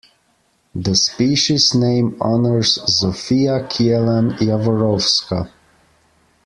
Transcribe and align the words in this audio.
The 0.73 0.95
species 0.95 1.75
name 1.75 2.19
honours 2.19 2.79
Zofia 2.79 3.67
Kielan-Jaworowska. 3.69 5.51